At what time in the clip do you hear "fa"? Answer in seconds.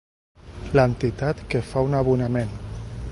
1.73-1.87